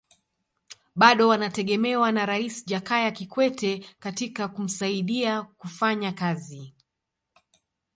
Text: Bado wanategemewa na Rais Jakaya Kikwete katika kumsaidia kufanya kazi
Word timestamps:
Bado 0.95 1.27
wanategemewa 1.27 2.11
na 2.11 2.25
Rais 2.25 2.65
Jakaya 2.65 3.11
Kikwete 3.11 3.85
katika 3.99 4.47
kumsaidia 4.47 5.41
kufanya 5.43 6.11
kazi 6.11 6.73